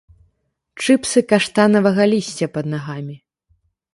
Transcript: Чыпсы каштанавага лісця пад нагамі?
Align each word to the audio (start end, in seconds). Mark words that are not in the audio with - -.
Чыпсы 0.83 1.19
каштанавага 1.33 2.03
лісця 2.13 2.47
пад 2.55 2.65
нагамі? 2.75 3.15